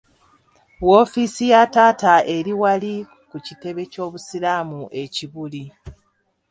[0.87, 2.93] Woofiisi ya taata eri wali
[3.29, 5.63] ku kitebe ky’Obusiraamu e Kibuli.